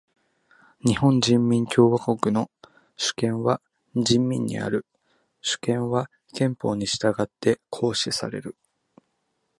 [0.83, 2.49] 日本人民共和国の
[2.97, 3.61] 主権は
[3.93, 4.83] 人民にある。
[5.41, 8.55] 主権は憲法に則って行使される。